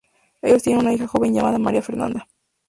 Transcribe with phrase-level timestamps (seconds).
[0.41, 2.27] Ellos tienen una hija joven llamada María Fernanda.